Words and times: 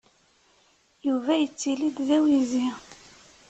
Yuba 1.07 1.31
yettili-d 1.37 1.97
d 2.07 2.09
awizi. 2.17 2.67